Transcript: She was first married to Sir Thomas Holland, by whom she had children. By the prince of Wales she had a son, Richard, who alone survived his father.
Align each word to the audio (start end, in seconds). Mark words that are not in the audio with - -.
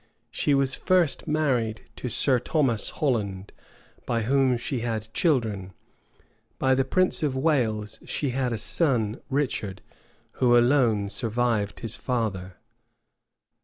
She 0.31 0.55
was 0.55 0.73
first 0.73 1.27
married 1.27 1.83
to 1.97 2.09
Sir 2.09 2.39
Thomas 2.39 2.89
Holland, 2.89 3.53
by 4.07 4.23
whom 4.23 4.57
she 4.57 4.79
had 4.79 5.13
children. 5.13 5.73
By 6.57 6.73
the 6.73 6.83
prince 6.83 7.21
of 7.21 7.35
Wales 7.35 7.99
she 8.03 8.29
had 8.31 8.51
a 8.51 8.57
son, 8.57 9.21
Richard, 9.29 9.83
who 10.41 10.57
alone 10.57 11.07
survived 11.09 11.81
his 11.81 11.97
father. 11.97 12.55